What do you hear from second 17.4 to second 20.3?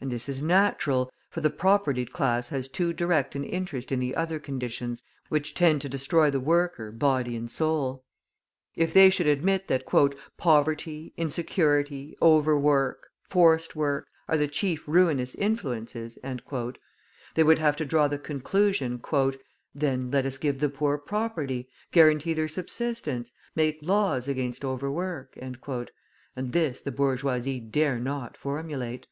would have to draw the conclusion, "then let